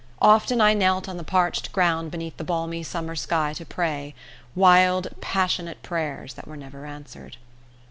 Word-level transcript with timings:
Often 0.23 0.61
I 0.61 0.73
knelt 0.73 1.07
on 1.07 1.17
the 1.17 1.23
parched 1.23 1.71
ground 1.73 2.09
beneath 2.09 2.37
the 2.37 2.43
balmy 2.43 2.81
summer 2.81 3.15
sky 3.15 3.53
to 3.53 3.65
pray 3.67 4.15
wild 4.55 5.09
passionate 5.21 5.83
prayers 5.83 6.33
that 6.33 6.47
were 6.47 6.57
never 6.57 6.87
answered. 6.87 7.37